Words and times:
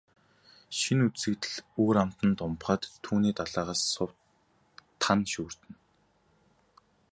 Шинэ 0.77 1.01
үзэгдэл 1.07 1.55
өөр 1.81 1.95
амтанд 2.03 2.37
умбахад 2.47 2.81
түүний 3.03 3.33
далайгаас 3.35 3.81
сувд, 3.93 4.15
тана 5.01 5.25
шүүрдэнэ. 5.31 5.75